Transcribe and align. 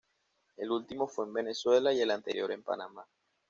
El 0.57 0.71
último 0.71 1.07
fue 1.07 1.25
en 1.27 1.33
Venezuela 1.33 1.93
y 1.93 2.01
el 2.01 2.09
anterior 2.09 2.51
en 2.51 2.63
Panamá. 2.63 3.05